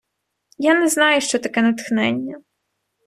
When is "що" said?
1.21-1.39